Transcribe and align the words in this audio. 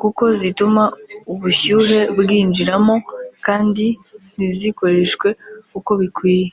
kuko 0.00 0.24
zituma 0.40 0.82
ubushyuhe 1.32 1.98
bwinjiramo 2.18 2.94
kandi 3.46 3.86
ntizikoreshwe 4.36 5.28
uko 5.78 5.90
bikwiye 6.00 6.48